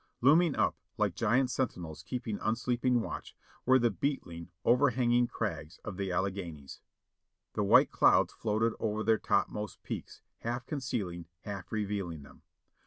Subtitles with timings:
[0.19, 3.35] Looming up, like giant sentinels keeping unsleeping watch,
[3.67, 6.81] were the beetling, overhanging crags of the Alleghanies.
[7.53, 12.41] The white clouds floated over their topmost peaks, half concealing, half revealing them.